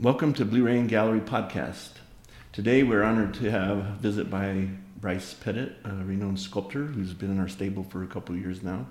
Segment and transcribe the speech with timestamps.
[0.00, 1.88] Welcome to Blue Rain Gallery Podcast.
[2.52, 4.68] Today we're honored to have a visit by
[5.00, 8.62] Bryce Pettit, a renowned sculptor who's been in our stable for a couple of years
[8.62, 8.86] now.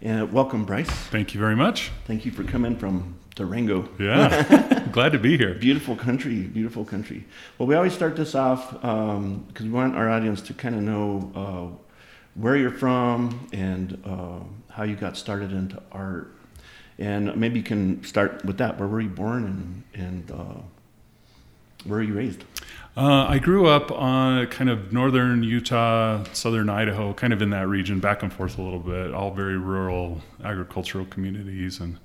[0.00, 0.88] And welcome, Bryce.
[0.88, 1.90] Thank you very much.
[2.06, 3.86] Thank you for coming from Durango.
[3.98, 5.52] Yeah, glad to be here.
[5.56, 7.26] Beautiful country, beautiful country.
[7.58, 11.32] Well, we always start this off because we want our audience to kind of know
[11.34, 12.00] uh,
[12.34, 14.38] where you're from and uh,
[14.72, 16.34] how you got started into art.
[17.00, 18.78] And maybe you can start with that.
[18.78, 20.60] Where were you born and, and uh,
[21.84, 22.44] where were you raised?
[22.96, 27.68] Uh, I grew up on kind of northern Utah, southern Idaho, kind of in that
[27.68, 31.80] region, back and forth a little bit, all very rural agricultural communities.
[31.80, 31.98] And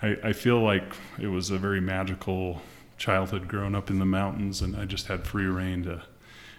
[0.00, 0.84] I, I feel like
[1.20, 2.62] it was a very magical
[2.96, 6.02] childhood growing up in the mountains, and I just had free reign to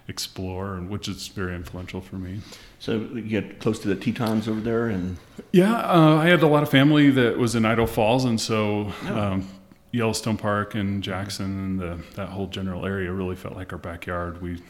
[0.07, 2.41] explore, and which is very influential for me.
[2.79, 5.17] So you get close to the Tetons over there, and
[5.51, 8.91] Yeah, uh, I had a lot of family that was in Idaho Falls, and so
[9.07, 9.47] um,
[9.91, 14.41] Yellowstone Park and Jackson and the, that whole general area really felt like our backyard.
[14.41, 14.61] We,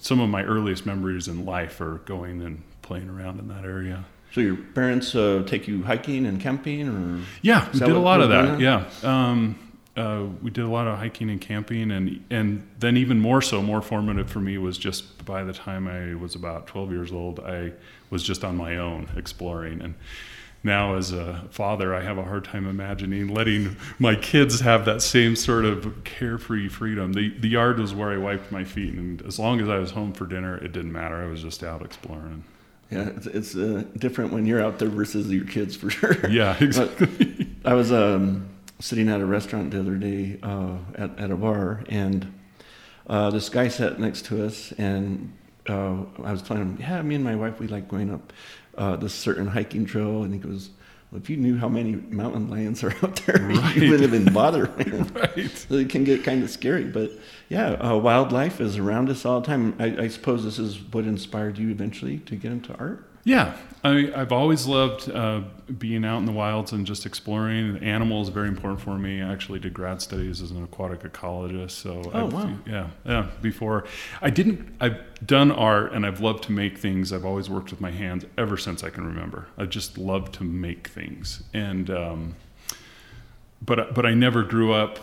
[0.00, 4.04] some of my earliest memories in life are going and playing around in that area.
[4.32, 8.20] so your parents uh, take you hiking and camping, or Yeah, we did a lot
[8.20, 8.60] of that.
[8.60, 9.63] Yeah, um,
[9.96, 13.62] uh, we did a lot of hiking and camping, and and then even more so,
[13.62, 17.40] more formative for me was just by the time I was about 12 years old,
[17.40, 17.72] I
[18.10, 19.94] was just on my own exploring and.
[20.66, 25.02] Now, as a father, I have a hard time imagining letting my kids have that
[25.02, 27.12] same sort of carefree freedom.
[27.12, 29.90] The the yard was where I wiped my feet, and as long as I was
[29.90, 31.16] home for dinner, it didn't matter.
[31.16, 32.44] I was just out exploring.
[32.90, 36.30] yeah, it's, it's uh, different when you're out there versus your kids for sure.
[36.30, 37.46] Yeah, exactly.
[37.66, 38.48] I was um,
[38.80, 42.32] sitting at a restaurant the other day uh, at, at a bar, and
[43.06, 45.32] uh, this guy sat next to us, and
[45.68, 48.32] uh, I was telling him, "Yeah, me and my wife we like going up
[48.76, 50.70] uh, this certain hiking trail," and he goes.
[51.12, 53.76] Well, if you knew how many mountain lions are out there, Right.
[53.76, 54.66] you wouldn't even bother.
[54.78, 55.48] man." right.
[55.50, 57.12] So it can get kind of scary, but
[57.48, 59.76] yeah, uh, wildlife is around us all the time.
[59.78, 63.08] I, I suppose this is what inspired you eventually to get into art.
[63.24, 65.42] Yeah, I, I've always loved uh,
[65.78, 67.78] being out in the wilds and just exploring.
[67.78, 69.22] Animals very important for me.
[69.22, 71.70] I actually did grad studies as an aquatic ecologist.
[71.72, 72.52] So Oh, I've, wow.
[72.66, 73.26] yeah, yeah.
[73.40, 73.84] Before
[74.20, 77.12] I didn't, I've done art and I've loved to make things.
[77.12, 79.46] I've always worked with my hands ever since I can remember.
[79.56, 82.36] I just love to make things, and um,
[83.64, 84.98] but but I never grew up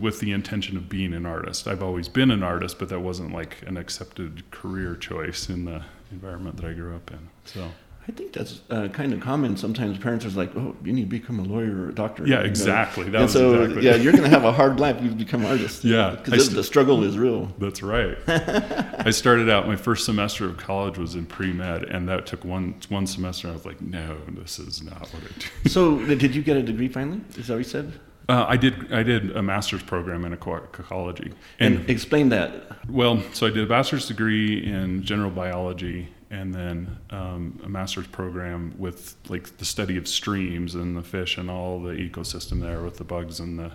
[0.00, 1.66] with the intention of being an artist.
[1.66, 5.82] I've always been an artist, but that wasn't like an accepted career choice in the
[6.10, 7.28] environment that I grew up in.
[7.44, 7.68] So
[8.06, 9.56] I think that's uh, kind of common.
[9.56, 12.36] Sometimes parents are like, "Oh, you need to become a lawyer or a doctor." Yeah,
[12.36, 12.48] you know?
[12.50, 13.08] exactly.
[13.08, 14.96] That was so, exactly- yeah, you're going to have a hard life.
[14.98, 15.84] if You become an artist.
[15.84, 17.46] Yeah, because st- the struggle is real.
[17.58, 18.18] that's right.
[18.26, 22.44] I started out my first semester of college was in pre med, and that took
[22.44, 23.48] one one semester.
[23.48, 25.70] I was like, no, this is not what I do.
[25.70, 27.22] So, did you get a degree finally?
[27.38, 27.92] Is that what you said?
[28.28, 32.88] Uh, I did I did a master's program in ecology, and And explain that.
[32.88, 38.06] Well, so I did a bachelor's degree in general biology and then um, a master's
[38.08, 42.82] program with like the study of streams and the fish and all the ecosystem there
[42.82, 43.72] with the bugs and the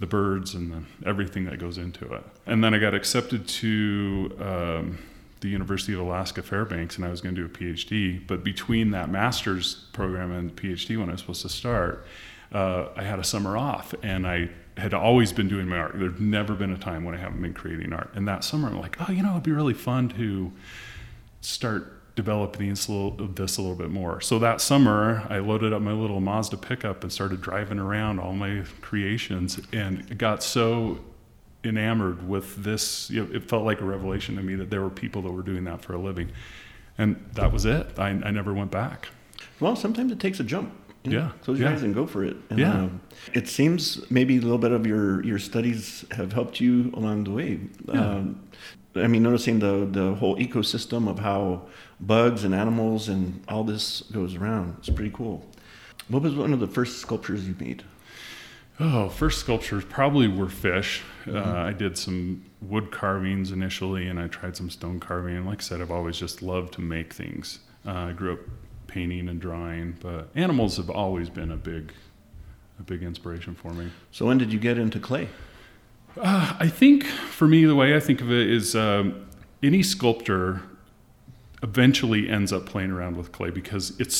[0.00, 2.24] the birds and the, everything that goes into it.
[2.44, 4.98] And then I got accepted to um,
[5.40, 8.26] the University of Alaska Fairbanks and I was going to do a PhD.
[8.26, 12.04] But between that master's program and PhD when I was supposed to start,
[12.52, 15.98] uh, I had a summer off and I had always been doing my art.
[15.98, 18.10] There'd never been a time when I haven't been creating art.
[18.14, 20.52] And that summer, I'm like, oh, you know, it'd be really fun to
[21.40, 24.20] start developing this a little, bit more.
[24.20, 28.34] So that summer, I loaded up my little Mazda pickup and started driving around all
[28.34, 31.00] my creations, and got so
[31.64, 33.10] enamored with this.
[33.10, 35.42] You know, it felt like a revelation to me that there were people that were
[35.42, 36.30] doing that for a living,
[36.98, 37.98] and that was it.
[37.98, 39.08] I, I never went back.
[39.58, 40.72] Well, sometimes it takes a jump.
[41.04, 41.18] You know?
[41.18, 41.74] Yeah, Close your yeah.
[41.74, 42.36] eyes and go for it.
[42.50, 42.72] And, Yeah.
[42.72, 43.00] um,
[43.32, 47.30] it seems maybe a little bit of your, your studies have helped you along the
[47.30, 47.60] way.
[47.86, 48.00] Yeah.
[48.08, 48.40] Um,
[48.94, 51.62] I mean, noticing the, the whole ecosystem of how
[51.98, 54.76] bugs and animals and all this goes around.
[54.78, 55.44] It's pretty cool.
[56.08, 57.84] What was one of the first sculptures you made?
[58.80, 61.02] Oh, first sculptures probably were fish.
[61.24, 61.36] Mm-hmm.
[61.36, 65.36] Uh, I did some wood carvings initially, and I tried some stone carving.
[65.36, 67.60] And like I said, I've always just loved to make things.
[67.86, 68.40] Uh, I grew up
[68.92, 71.92] painting and drawing, but animals have always been a big,
[72.78, 73.90] a big inspiration for me.
[74.10, 75.28] So when did you get into clay?
[76.20, 79.26] Uh, I think for me, the way I think of it is um,
[79.62, 80.60] any sculptor
[81.62, 84.14] eventually ends up playing around with clay because it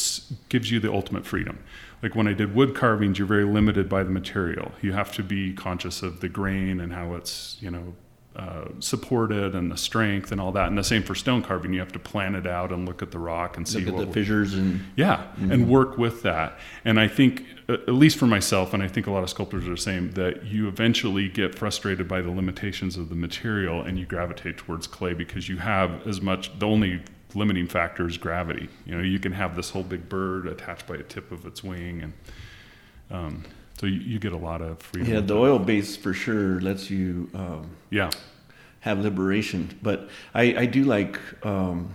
[0.49, 1.63] gives you the ultimate freedom.
[2.03, 4.73] Like when I did wood carvings, you're very limited by the material.
[4.81, 7.95] You have to be conscious of the grain and how it's you know
[8.35, 10.69] uh, supported and the strength and all that.
[10.69, 11.73] And the same for stone carving.
[11.73, 13.95] You have to plan it out and look at the rock and see Look at
[13.95, 16.59] what the fissures and yeah, and work with that.
[16.85, 19.73] And I think, at least for myself, and I think a lot of sculptors are
[19.73, 24.07] the same, that you eventually get frustrated by the limitations of the material and you
[24.07, 27.03] gravitate towards clay because you have as much, the only
[27.35, 28.69] limiting factor is gravity.
[28.87, 31.63] You know, you can have this whole big bird attached by a tip of its
[31.63, 32.13] wing, and
[33.11, 33.45] um,
[33.83, 35.13] so you, you get a lot of freedom.
[35.13, 38.11] yeah, the oil base for sure lets you um, Yeah,
[38.81, 39.77] have liberation.
[39.83, 41.93] But I, I do like um,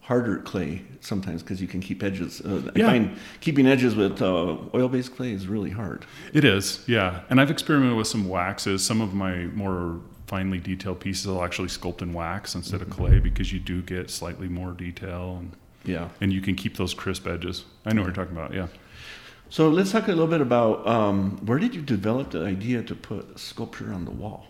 [0.00, 2.40] harder clay sometimes because you can keep edges.
[2.40, 2.86] Uh, I Yeah.
[2.86, 6.06] find keeping edges with uh, oil-based clay is really hard.
[6.32, 6.82] it is.
[6.86, 8.82] Yeah, and I've experimented with some waxes.
[8.82, 13.18] Some of my more finely detailed pieces I'll actually sculpt in wax instead of clay
[13.18, 15.52] because you do get slightly more detail and.
[15.84, 16.08] Yeah.
[16.20, 17.64] and you can keep those crisp edges.
[17.86, 18.52] I know what you're talking about.
[18.52, 18.66] Yeah.
[19.50, 22.94] So let's talk a little bit about um, where did you develop the idea to
[22.94, 24.46] put sculpture on the wall?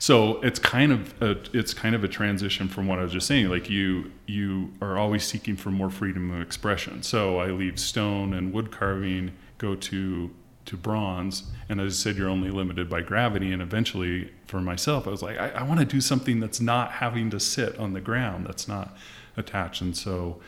[0.00, 3.28] So it's kind of a, it's kind of a transition from what I was just
[3.28, 3.48] saying.
[3.48, 7.02] Like you you are always seeking for more freedom of expression.
[7.04, 10.30] So I leave stone and wood carving, go to
[10.66, 13.52] to bronze, and as I said, you're only limited by gravity.
[13.52, 16.92] And eventually, for myself, I was like, I, I want to do something that's not
[16.92, 18.96] having to sit on the ground, that's not
[19.36, 19.80] attached.
[19.80, 20.40] And so,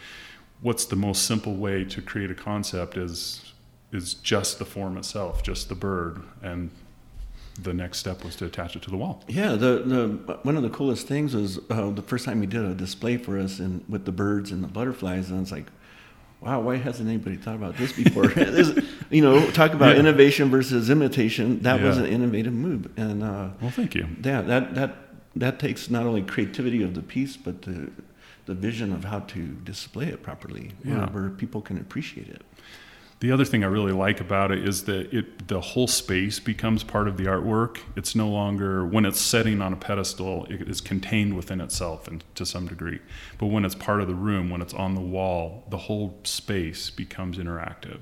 [0.60, 3.51] what's the most simple way to create a concept is
[3.92, 6.70] is just the form itself, just the bird, and
[7.60, 9.22] the next step was to attach it to the wall.
[9.28, 12.64] Yeah, the, the one of the coolest things was uh, the first time we did
[12.64, 15.66] a display for us and with the birds and the butterflies, and it's like,
[16.40, 18.28] wow, why hasn't anybody thought about this before?
[18.28, 18.78] This-
[19.10, 20.00] you know, talk about Yeah.
[20.00, 21.60] innovation versus imitation.
[21.60, 24.06] That was an innovative move, and uh, Well, thank you.
[24.24, 24.96] yeah, that that
[25.36, 27.90] that takes not only creativity of the piece, but the
[28.46, 31.10] the vision of how to display it properly, Yeah.
[31.10, 32.40] where people can appreciate it.
[33.22, 36.82] The other thing I really like about it is that it the whole space becomes
[36.82, 37.78] part of the artwork.
[37.94, 42.24] It's no longer when it's setting on a pedestal, it is contained within itself and
[42.34, 42.98] to some degree.
[43.38, 46.90] But when it's part of the room, when it's on the wall, the whole space
[46.90, 48.00] becomes interactive.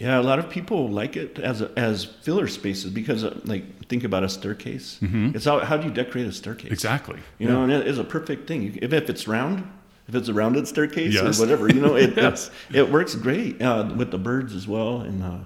[0.00, 3.86] Yeah, a lot of people like it as a, as filler spaces because, uh, like,
[3.86, 4.98] think about a staircase.
[5.00, 6.72] It's how how do you decorate a staircase?
[6.72, 7.20] Exactly.
[7.38, 8.74] You know, and it is a perfect thing.
[8.82, 9.64] If, if it's round,
[10.08, 11.38] if it's a rounded staircase Yes.
[11.38, 12.50] or whatever, you know, it Yes.
[12.72, 15.38] it, works great uh, with the birds as well, and uh,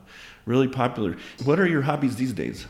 [0.47, 1.17] really popular.
[1.45, 2.67] What are your hobbies these days?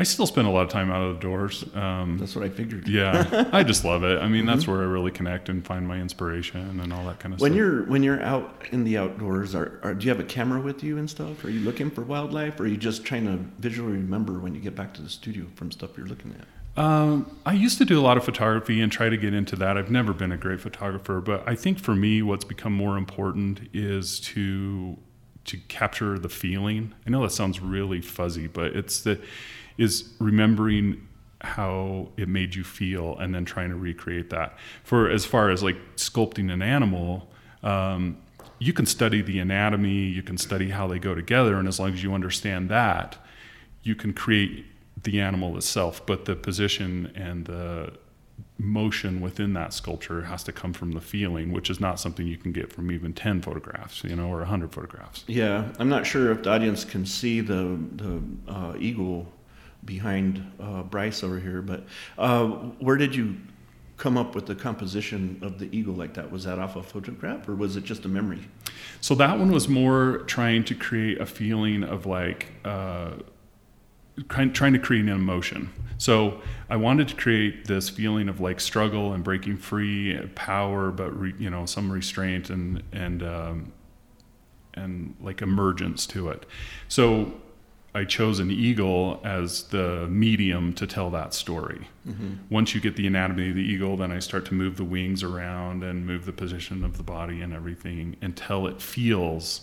[0.00, 1.64] I still spend a lot of time out of the doors.
[1.74, 2.86] Um, That's what I figured.
[2.86, 4.20] yeah, I just love it.
[4.22, 7.34] I mean, that's where I really connect and find my inspiration and all that kind
[7.34, 7.50] of When stuff.
[7.50, 10.60] When you're when you're out in the outdoors, are, are do you have a camera
[10.60, 11.44] with you and stuff?
[11.44, 14.60] Are you looking for wildlife, or are you just trying to visually remember when you
[14.60, 16.46] get back to the studio from stuff you're looking at?
[16.78, 19.76] Um, I used to do a lot of photography and try to get into that.
[19.76, 23.68] I've never been a great photographer, but I think for me, what's become more important
[23.72, 24.96] is to
[25.46, 26.94] to capture the feeling.
[27.04, 29.20] I know that sounds really fuzzy, but it's the
[29.76, 31.08] is remembering
[31.40, 34.56] how it made you feel and then trying to recreate that.
[34.84, 37.28] For as far as like sculpting an animal,
[37.64, 38.18] um,
[38.60, 41.92] you can study the anatomy, you can study how they go together, and as long
[41.92, 43.16] as you understand that,
[43.82, 44.64] you can create
[45.02, 47.92] the animal itself, but the position and the
[48.58, 52.36] motion within that sculpture has to come from the feeling, which is not something you
[52.36, 55.24] can get from even 10 photographs, you know, or 100 photographs.
[55.26, 59.26] Yeah, I'm not sure if the audience can see the the uh, eagle
[59.84, 61.84] behind uh, Bryce over here, but
[62.18, 63.36] uh, where did you
[63.96, 66.30] come up with the composition of the eagle like that?
[66.30, 68.40] Was that off a photograph or was it just a memory?
[69.00, 73.10] So that one was more trying to create a feeling of like, uh,
[74.28, 75.70] trying, trying to create an emotion.
[75.98, 81.18] So I wanted to create this feeling of like struggle and breaking free, power, but
[81.18, 83.72] re, you know some restraint and and um,
[84.74, 86.46] and like emergence to it.
[86.86, 87.32] So
[87.94, 91.88] I chose an eagle as the medium to tell that story.
[92.50, 95.22] Once you get the anatomy of the eagle, then I start to move the wings
[95.22, 99.62] around and move the position of the body and everything until it feels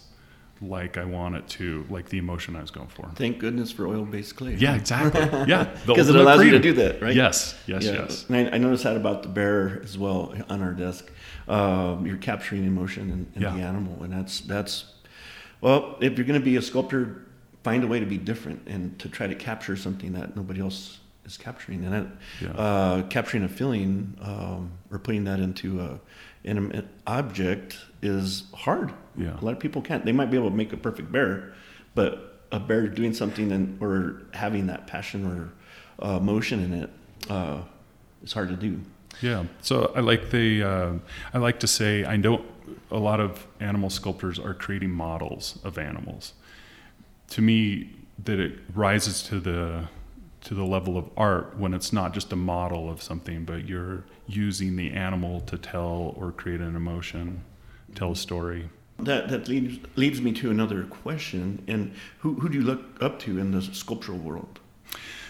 [0.68, 3.10] like I want it to, like the emotion I was going for.
[3.16, 4.56] Thank goodness for oil-based clay.
[4.56, 5.22] Yeah, exactly.
[5.48, 7.16] Yeah, because it allows you to do that, right?
[7.16, 7.94] Yes, yes, Yeah.
[7.94, 8.26] yes.
[8.30, 11.12] And I, I noticed that about the bear as well on our desk.
[11.48, 13.56] Um, you're capturing emotion in, in Yeah.
[13.56, 14.86] the animal, and that's that's
[15.62, 15.98] well.
[16.02, 17.26] If you're going to be a sculptor,
[17.64, 21.00] find a way to be different and to try to capture something that nobody else
[21.26, 22.08] is capturing, and that,
[22.42, 22.50] Yeah.
[22.52, 26.00] uh, capturing a feeling um, or putting that into a
[26.46, 28.94] inanimate object is hard.
[29.18, 29.40] Yeah.
[29.40, 30.06] A lot of people can't.
[30.06, 31.54] They might be able to make a perfect bear,
[31.96, 36.90] but a bear doing something and or having that passion or uh, motion in it
[37.30, 37.62] uh,
[38.24, 38.80] is hard to do.
[39.22, 39.46] Yeah.
[39.62, 40.94] So I like the uh,
[41.34, 42.46] I like to say I know
[42.92, 46.34] a lot of animal sculptors are creating models of animals.
[47.30, 47.90] To me,
[48.24, 49.88] that it rises to the
[50.46, 54.04] to the level of art when it's not just a model of something, but you're
[54.28, 57.44] using the animal to tell or create an emotion,
[57.96, 58.70] tell a story.
[59.00, 61.64] That that leads leads me to another question.
[61.68, 64.60] And who who do you look up to in the sculptural world?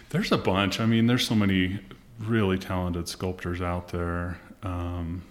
[0.10, 0.80] There's a bunch.
[0.80, 1.80] I mean, there's so many
[2.20, 4.40] really talented sculptors out there.
[4.64, 5.24] Um,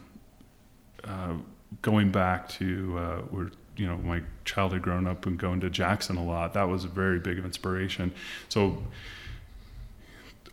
[1.05, 1.35] uh,
[1.83, 6.17] going back to uh, where you know my childhood growing up and going to Jackson
[6.17, 8.13] a lot, that was a very big of inspiration.
[8.49, 8.83] So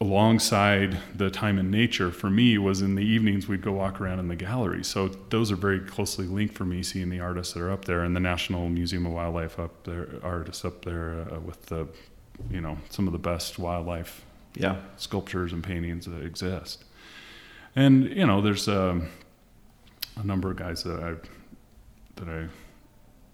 [0.02, 4.18] alongside the time in nature for me was in the evenings we'd go walk around
[4.18, 7.62] in the gallery so those are very closely linked for me seeing the artists that
[7.62, 11.40] are up there and the national museum of wildlife up there artists up there uh,
[11.40, 11.88] with the
[12.50, 14.78] you know some of the best wildlife Yeah.
[14.98, 16.84] sculptures and paintings that exist
[17.76, 19.08] and you know there's um,
[20.18, 21.14] a number of guys that i
[22.16, 22.48] that i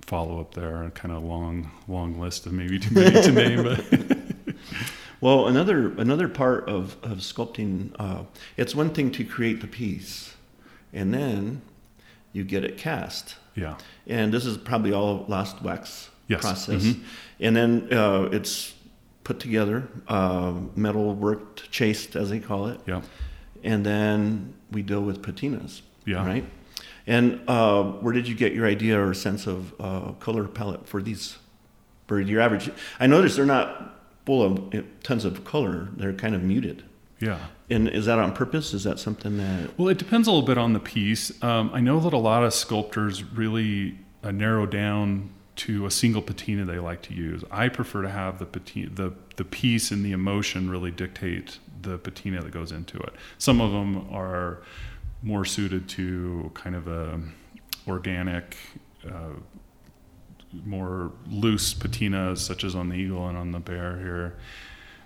[0.05, 3.63] follow up there a kind of long long list of maybe too many to name
[3.63, 4.16] but
[5.21, 8.23] Well, another another part of of sculpting, uh,
[8.55, 10.35] it's one thing to create the piece,
[10.93, 11.61] and then
[12.33, 13.35] you get it cast.
[13.55, 13.75] yeah
[14.07, 16.41] And this is probably all lost wax Yes.
[16.41, 16.83] process.
[16.83, 16.99] Mhm.
[17.39, 18.73] And then uh, it's
[19.23, 23.01] put together, uh, metal worked, chased as they call it, yeah
[23.63, 25.81] and then we deal with patinas.
[26.05, 26.25] Yeah.
[26.25, 26.45] Right.
[27.07, 31.01] And uh, where did you get your idea or sense of uh, color palette for
[31.01, 31.37] these?
[32.07, 32.69] For your average,
[32.99, 33.96] I noticed they're not
[34.27, 35.87] full of uh, tons of color.
[35.95, 36.83] They're kind of muted.
[37.19, 38.73] yeah And is that on purpose?
[38.73, 39.79] Is that something that?
[39.79, 41.31] Well, it depends a little bit on the piece.
[41.41, 46.21] Um, I know that a lot of sculptors really uh, narrow down to a single
[46.21, 47.41] patina they like to use.
[47.49, 51.97] I prefer to have the patina, the the piece and the emotion really dictate the
[51.97, 53.13] patina that goes into it.
[53.37, 54.61] Some of them are
[55.23, 57.21] more suited to kind of a
[57.87, 58.57] organic.
[59.07, 59.39] Uh,
[60.65, 64.37] more loose patinas, such as on the eagle and on the bear here,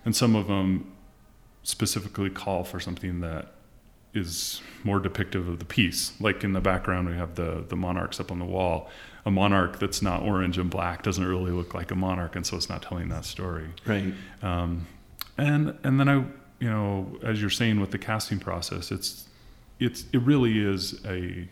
[0.06, 0.92] and some of them
[1.64, 3.54] specifically call for something that
[4.14, 6.14] is more depictive of the piece.
[6.20, 8.90] Like in the background, we have the the monarchs up on the wall.
[9.26, 12.58] A monarch that's not orange and black doesn't really look like a monarch, and so
[12.58, 13.68] it's not telling that story.
[13.86, 14.14] Right.
[14.42, 14.88] Um,
[15.38, 16.16] and and then I,
[16.60, 19.28] you know, as you're saying with the casting process, it's
[19.80, 21.48] it's it really is a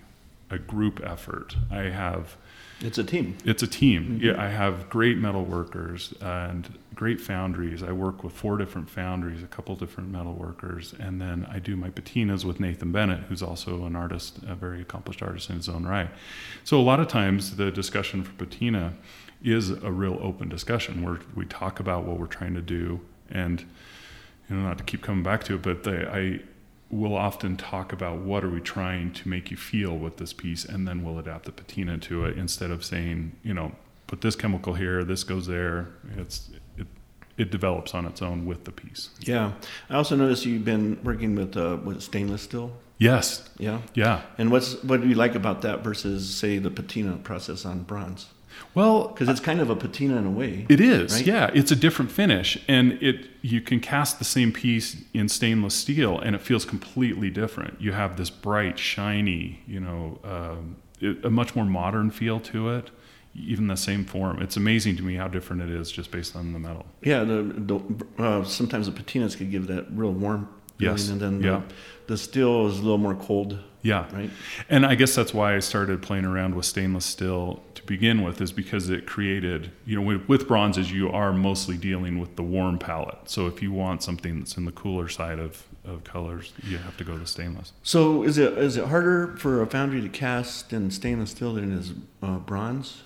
[0.50, 1.55] a group effort.
[1.72, 2.36] I have
[2.81, 3.36] It's a team.
[3.43, 4.19] it's a team.
[4.19, 4.21] Mhm.
[4.24, 7.81] Yeah, I have great metal workers and great foundries.
[7.83, 11.75] I work with four different foundries, a couple different metal workers, and then I do
[11.75, 15.69] my patinas with Nathan Bennett, who's also an artist, a very accomplished artist in his
[15.69, 16.09] own right.
[16.63, 18.93] So a lot of times the discussion for patina
[19.43, 23.62] is a real open discussion where we talk about what we're trying to do, and
[24.50, 26.41] you know, not to keep coming back to it, but they, I
[26.91, 30.65] will often talk about what are we trying to make you feel with this piece,
[30.65, 33.74] and then we'll adapt the patina to it instead of saying, you know,
[34.08, 35.89] put this chemical here, this goes there.
[36.17, 36.88] It's it,
[37.38, 39.10] it develops on its own with the piece.
[39.19, 39.51] Yeah.
[39.89, 42.72] I also noticed you've been working with uh, with stainless steel.
[42.98, 43.79] Yes, Yeah.
[43.93, 44.24] yeah.
[44.38, 48.27] And what's what do you like about that versus say the patina process on bronze?
[48.75, 50.65] Well, Because it's kind of a patina in a way.
[50.69, 51.25] It is, right?
[51.25, 51.51] yeah.
[51.53, 56.19] It's a different finish, and it you can cast the same piece in stainless steel,
[56.19, 57.81] and it feels completely different.
[57.81, 62.69] You have this bright, shiny, you know, um, it, a much more modern feel to
[62.69, 62.91] it.
[63.35, 66.51] Even the same form, it's amazing to me how different it is just based on
[66.51, 66.85] the metal.
[67.03, 67.23] Yeah.
[67.23, 71.09] The, the uh, sometimes the patinas could give that real warm feeling, Yes.
[71.09, 71.61] and then Yeah.
[72.07, 74.29] the, the steel is a little more cold, Yeah, right?
[74.69, 78.41] and I guess that's why I started playing around with stainless steel to begin with,
[78.41, 82.43] is because it created, you know, with, with bronzes you are mostly dealing with the
[82.43, 83.29] warm palette.
[83.29, 86.98] So if you want something that's in the cooler side of, of colors, you have
[86.98, 87.71] to go to stainless.
[87.83, 91.71] So is it is it harder for a foundry to cast in stainless steel than
[91.71, 93.03] it is uh, bronze?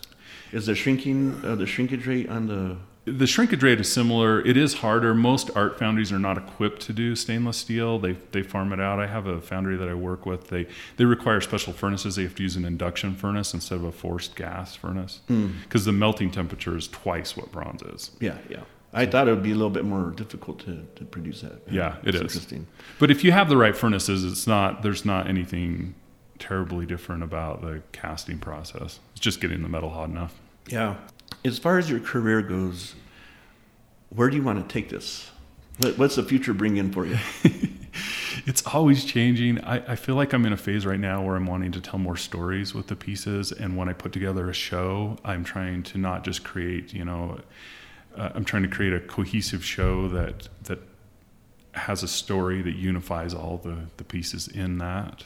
[0.51, 4.39] Is the shrinking uh, the shrinkage rate on the The shrinkage rate is similar.
[4.45, 5.13] It is harder.
[5.13, 7.99] Most art foundries are not equipped to do stainless steel.
[7.99, 8.99] They they farm it out.
[8.99, 10.47] I have a foundry that I work with.
[10.47, 12.15] They they require special furnaces.
[12.15, 15.51] They have to use an induction furnace instead of a forced gas furnace hmm.
[15.63, 18.11] because the melting temperature is twice what bronze is.
[18.19, 18.61] yeah yeah?
[18.93, 21.61] I thought it would be a little bit more difficult to, to produce that.
[21.69, 22.21] Yeah, it It's.
[22.21, 22.67] Interesting.
[22.99, 24.83] But if you have the right furnaces, it's not.
[24.83, 25.95] There's not anything
[26.39, 28.99] terribly different about the casting process.
[29.11, 30.39] It's just getting the metal hot enough.
[30.67, 30.95] Yeah.
[31.45, 32.95] As far as your career goes,
[34.09, 35.29] where do you want to take this?
[35.97, 37.17] What's the future bring in for you?
[38.45, 39.59] it's always changing.
[39.63, 41.99] I, I feel like I'm in a phase right now where I'm wanting to tell
[41.99, 43.51] more stories with the pieces.
[43.51, 47.39] And when I put together a show, I'm trying to not just create, you know,
[48.15, 50.79] uh, I'm trying to create a cohesive show that that
[51.73, 55.23] has a story that unifies all the, the pieces in that.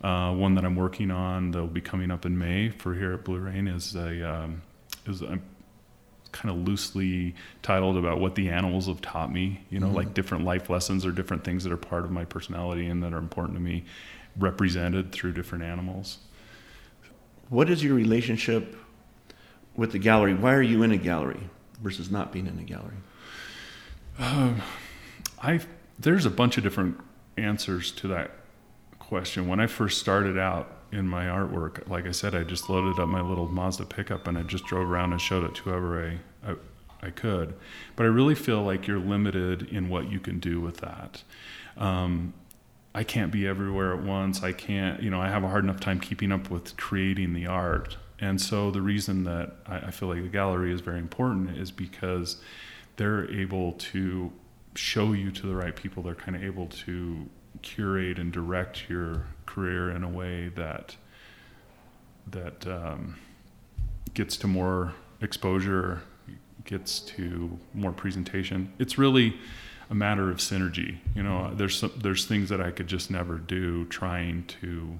[0.00, 3.24] Uh, one that I'm working on that'll be coming up in May for here at
[3.24, 4.62] Blue Rain is a um,
[5.06, 5.42] is I'm
[6.32, 9.60] kind of loosely titled about what the animals have taught me.
[9.70, 9.94] You know, Mhm.
[9.94, 13.12] like different life lessons or different things that are part of my personality and that
[13.12, 13.84] are important to me,
[14.36, 16.18] represented through different animals.
[17.48, 18.76] What is your relationship
[19.74, 20.34] with the gallery?
[20.34, 21.48] Why are you in a gallery
[21.82, 22.96] versus not being in a gallery?
[25.42, 25.60] I
[25.98, 26.98] there's a bunch of different
[27.36, 28.30] answers to that
[28.98, 29.48] question.
[29.48, 33.08] When I first started out in my artwork, like I said, I just loaded up
[33.08, 36.50] my little Mazda pickup and I just drove around and showed it to whoever I,
[36.50, 36.56] I,
[37.02, 37.54] I could.
[37.96, 41.22] But I really feel like you're limited in what you can do with that.
[41.76, 42.34] Um,
[42.94, 44.42] I can't be everywhere at once.
[44.42, 47.46] I can't, you know, I have a hard enough time keeping up with creating the
[47.46, 47.96] art.
[48.18, 51.70] And so the reason that I, I feel like the gallery is very important is
[51.70, 52.38] because
[52.96, 54.32] they're able to
[54.74, 56.02] show you to the right people.
[56.02, 57.28] They're kind of able to
[57.62, 60.96] curate and direct your career in a way that
[62.30, 63.16] that um,
[64.14, 66.00] gets to more exposure,
[66.64, 68.72] gets to more presentation.
[68.78, 69.36] It's really
[69.90, 70.98] a matter of synergy.
[71.14, 74.98] You know, there's some, there's things that I could just never do trying to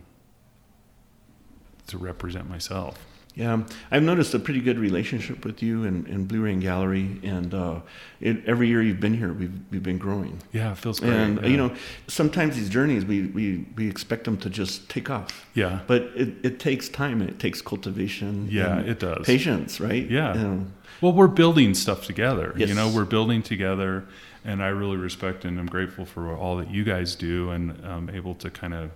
[1.86, 2.98] to represent myself.
[3.40, 7.54] Yeah, I've noticed a pretty good relationship with you and, and Blue Rain Gallery, and
[7.54, 7.80] uh,
[8.20, 10.38] it, every year you've been here, we've we've been growing.
[10.52, 11.14] Yeah, it feels great.
[11.14, 11.48] And yeah.
[11.48, 11.74] you know,
[12.06, 16.34] sometimes these journeys we, we, we expect them to just take off, yeah, but it,
[16.42, 18.46] it takes time and it takes cultivation.
[18.50, 19.24] yeah, and it does.
[19.24, 20.06] patience, right?
[20.10, 20.34] Yeah.
[20.34, 20.66] Know,
[21.00, 22.52] Well, we're building stuff together.
[22.58, 22.68] Yes.
[22.68, 24.04] You know, we're building together,
[24.44, 28.10] and I really respect and I'm grateful for all that you guys do, and um,
[28.10, 28.90] able to kind of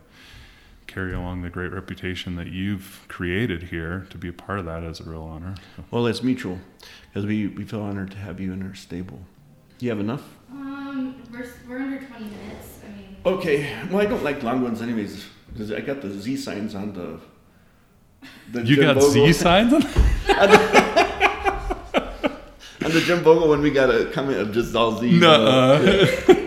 [0.86, 4.06] carry along the great reputation that you've created here.
[4.10, 5.54] To be a part of that is a real honor.
[5.90, 6.58] Well, it's mutual
[7.08, 9.20] because we, we feel honored to have you in our stable.
[9.80, 10.22] You have enough?
[10.52, 12.80] Um, we're, we're under 20 minutes.
[12.84, 13.74] I mean, Okay.
[13.90, 17.20] Well, I don't like long ones anyways because I got the Z signs on the.
[18.52, 19.82] the You Jim got Bogle- Z signs on?
[22.84, 23.62] on the Jim Bogle one.
[23.62, 25.18] We got a comment of just all Z.
[25.18, 26.34] Nuh-uh.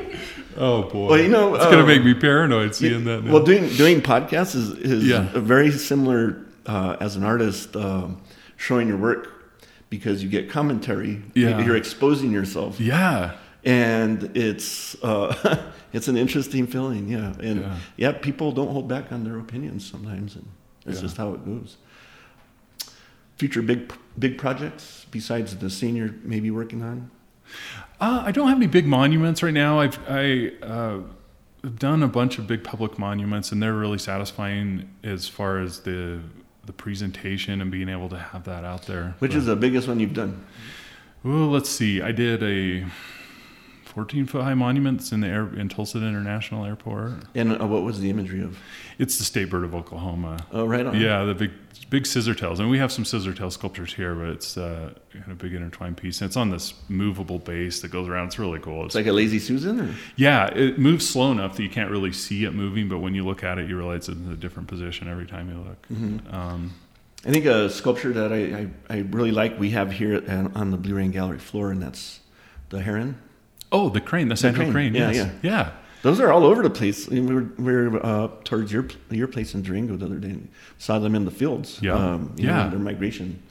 [0.57, 1.09] oh boy.
[1.09, 3.23] Well, you know, it's gonna uh, make me paranoid seeing that.
[3.23, 3.33] Now.
[3.33, 5.27] Well, doing doing podcasts is is Yeah.
[5.33, 8.21] a very similar uh, as an artist um,
[8.57, 9.33] showing your work
[9.89, 11.21] because you get commentary.
[11.33, 11.63] Yeah.
[11.63, 13.35] You're exposing yourself, yeah.
[13.63, 15.57] and it's uh,
[15.93, 17.07] it's an interesting feeling.
[17.09, 17.75] Yeah, and Yeah.
[17.97, 18.11] yeah.
[18.11, 20.47] people don't hold back on their opinions sometimes, and
[20.85, 21.01] it's Yeah.
[21.03, 21.77] just how it goes.
[23.37, 27.11] Future big big projects besides the senior maybe working on.
[27.99, 29.79] Uh, I don't have any big monuments right now.
[29.79, 30.99] I've I uh,
[31.77, 36.19] done a bunch of big public monuments, and they're really satisfying as far as the
[36.65, 39.15] the presentation and being able to have that out there.
[39.19, 40.45] Which is the biggest one you've done?
[41.23, 42.01] Well, let's see.
[42.01, 42.85] I did a
[43.97, 47.13] 14 foot high monuments in the air in Tulsa International Airport.
[47.33, 48.55] And uh, what was the imagery of?
[48.99, 50.45] It's the state bird of Oklahoma.
[50.51, 51.01] Oh, right on.
[51.01, 51.49] Yeah, the big
[51.89, 55.31] big scissor tails, and we have some scissor tail sculptures here, but it's uh, kind
[55.31, 58.27] of big intertwined piece, and it's on this movable base that goes around.
[58.27, 58.85] It's really cool.
[58.85, 62.13] It's like a lazy Susan, or Yeah, it moves slow enough that you can't really
[62.13, 64.67] see it moving, but when you look at it, you realize it's in a different
[64.67, 65.87] position every time you look.
[65.91, 66.35] Mm-hmm.
[66.35, 66.75] Um,
[67.25, 70.77] I think a sculpture that I, I, I really like we have here on the
[70.77, 72.19] Blue Rain Gallery floor, and that's
[72.69, 73.17] the heron.
[73.71, 74.95] Oh, the crane, the sandhill crane, crane.
[74.95, 75.31] yeah, yes.
[75.41, 77.07] yeah, Those are all over the place.
[77.09, 80.19] I mean, we were, we were uh, towards your your place in Durango the other
[80.19, 80.29] day.
[80.29, 81.79] and Saw them in the fields.
[81.81, 81.93] Yeah.
[81.93, 82.69] um, you know, Yeah.
[82.69, 83.41] their migration.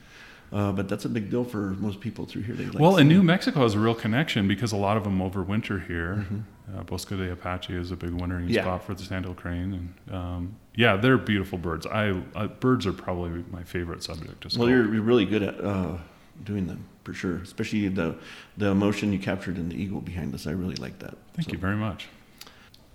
[0.53, 2.55] Uh, but that's a big deal for most people through here.
[2.55, 5.85] Like Well, and New Mexico has a real connection because a lot of them overwinter
[5.87, 6.25] here.
[6.31, 6.43] Mhm.
[6.79, 8.63] Uh, Bosque del Apache is a big wintering Yeah.
[8.63, 9.73] spot for the sandhill crane,
[10.09, 11.85] and um, yeah, they're beautiful birds.
[11.87, 15.61] I uh, birds are probably my favorite subject to Well, you're, you're really good at
[15.63, 15.99] uh,
[16.45, 17.37] doing them for sure.
[17.37, 18.17] Especially the
[18.59, 20.47] the emotion you captured in the eagle behind us.
[20.47, 21.15] I really like that.
[21.35, 22.09] Thank So- you very much.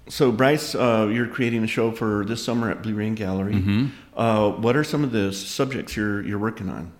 [0.09, 3.55] So, Bryce, uh, you're creating a show for this summer at Blue Rain Gallery.
[3.55, 6.91] hmm Uh, what are some of the subjects you're you're working on?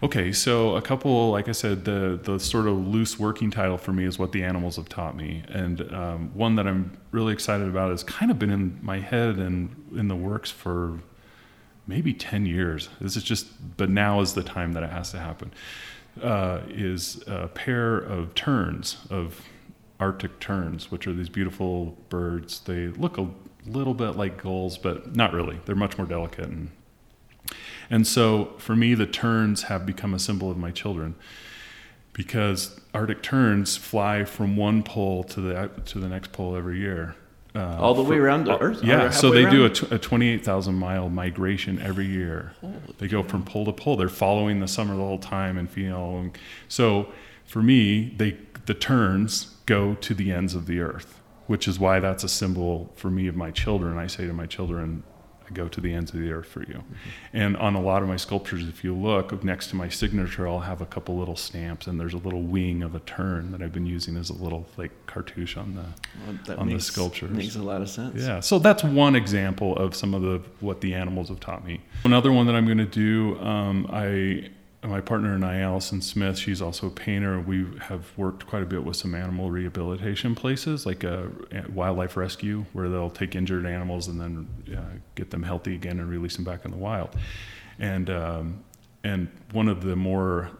[0.00, 3.92] Okay, so a couple, like I said, the the sort of loose working title for
[3.92, 7.66] me is what the animals have taught me, and um, one that I'm really excited
[7.66, 11.00] about has kind of been in my head and in the works for
[11.88, 12.88] maybe ten years.
[13.00, 13.46] This is just,
[13.76, 15.50] but now is the time that it has to happen.
[16.22, 19.42] Uh, is a pair of terns of
[20.00, 22.60] Arctic terns, which are these beautiful birds.
[22.60, 23.28] They look a
[23.66, 25.60] little bit like gulls, but not really.
[25.64, 26.70] They're much more delicate and
[27.90, 31.14] and so for me, the terns have become a symbol of my children
[32.12, 37.14] because Arctic terns fly from one pole to the to the next pole every year.
[37.58, 38.84] Uh, All the way around the Earth?
[38.84, 39.74] Yeah, so they do a, around?
[39.74, 42.52] t- a 28,000 mile migration every year.
[42.98, 43.96] They go from pole to pole.
[43.96, 45.68] They're following the summer the whole time and
[46.18, 47.12] and So
[47.44, 51.98] for me, they the terns go to the ends of the earth, which is why
[52.00, 53.98] that's a symbol for me of my children.
[53.98, 55.02] I say to my children,
[55.48, 56.82] I go to the ends of the earth for you.
[57.32, 60.60] And on a lot of my sculptures, if you look next to my signature, I'll
[60.60, 63.72] have a couple little stamps, and there's a little wing of a tern that I've
[63.72, 65.84] been using as a little like cartouche on the
[66.48, 67.30] Well, on the makes, sculptures.
[67.30, 68.22] Makes a lot of sense.
[68.22, 71.80] yeah, so that's one example of some of the what the animals have taught me.
[72.04, 74.50] Another one that I'm going to do, um, I
[74.82, 77.40] my partner and I, Allison Smith, she's also a painter.
[77.40, 81.30] We have worked quite a bit with some animal rehabilitation places, like a,
[81.72, 86.08] wildlife rescue, where they'll take injured animals and then uh, get them healthy again and
[86.08, 87.10] release them back in the wild.
[87.78, 88.64] And um,
[89.04, 90.50] and one of the more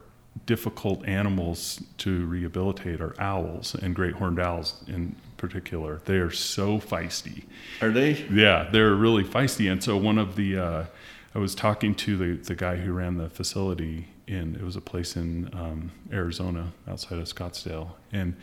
[0.46, 6.00] difficult animals to rehabilitate are owls and great horned owls in particular.
[6.04, 7.44] They are so feisty.
[7.82, 8.24] Are they?
[8.30, 9.70] Yeah, they're really feisty.
[9.70, 10.84] And so one of the, uh,
[11.34, 14.80] I was talking to the, the guy who ran the facility in, it was a
[14.80, 17.90] place in um, Arizona outside of Scottsdale.
[18.12, 18.34] And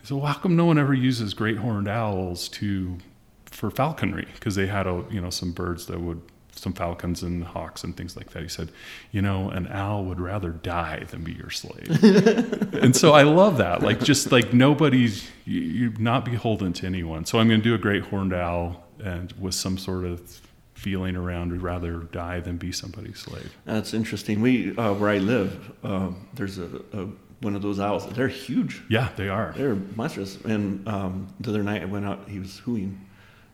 [0.00, 2.98] he said, well, how come no one ever uses great horned owls to,
[3.46, 4.26] for falconry?
[4.34, 6.22] Because they had, a, you know, some birds that would,
[6.54, 8.42] some falcons and hawks and things like that.
[8.42, 8.70] He said,
[9.10, 12.02] you know, an owl would rather die than be your slave.
[12.74, 13.82] and so I love that.
[13.82, 17.24] Like, just like nobody's, you, you're not beholden to anyone.
[17.24, 20.40] So I'm going to do a great horned owl and with some sort of
[20.82, 23.54] feeling around we'd rather die than be somebody's slave.
[23.64, 24.40] That's interesting.
[24.40, 27.06] We, uh, where I live, um, there's a, a
[27.40, 28.06] one of those owls.
[28.08, 28.82] They're huge.
[28.88, 29.54] Yeah, they are.
[29.56, 30.36] They're monstrous.
[30.44, 32.98] And um, the other night I went out, he was hooing,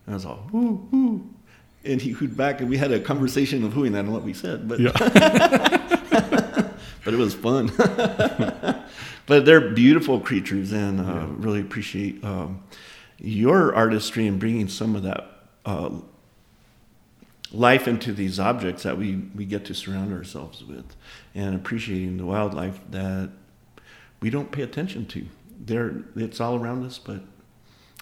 [0.05, 1.29] and I was all hoo hoo,
[1.85, 3.93] and he hooed back, and we had a conversation of hooing.
[3.93, 4.91] I don't know what we said, but Yeah.
[7.05, 7.71] but it was fun.
[9.27, 12.63] but they're beautiful creatures, and uh, really appreciate um,
[13.19, 15.25] your artistry and bringing some of that
[15.65, 15.89] uh,
[17.51, 20.95] life into these objects that we, we get to surround ourselves with,
[21.33, 23.29] and appreciating the wildlife that
[24.21, 25.25] we don't pay attention to.
[25.59, 27.21] There, it's all around us, but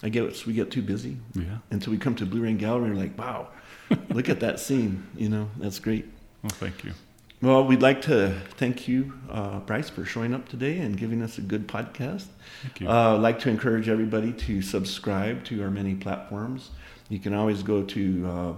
[0.02, 1.58] I guess we get too busy yeah.
[1.70, 2.86] until we come to Blue Rain Gallery.
[2.86, 3.48] and We're like, wow,
[4.10, 5.06] look at that scene.
[5.16, 6.06] You know, that's great.
[6.42, 6.92] Well, thank you.
[7.40, 11.38] Well, we'd like to thank you, uh, Bryce, for showing up today and giving us
[11.38, 12.26] a good podcast.
[12.62, 12.88] Thank you.
[12.88, 16.70] Uh, I'd like to encourage everybody to subscribe to our many platforms.
[17.08, 18.52] You can always go to uh,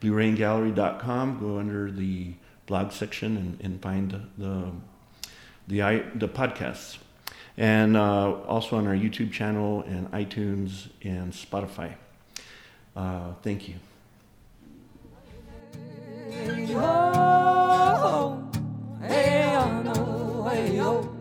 [0.00, 2.34] BlueRainGallery.com, go under the
[2.66, 4.72] blog section, and, and find the
[5.68, 6.98] the the podcasts,
[7.56, 11.94] and uh, also on our YouTube channel and iTunes and Spotify.
[12.94, 13.74] Uh, thank you.
[16.30, 18.50] Hey, oh,
[19.00, 21.16] hey, oh, no, hey, oh,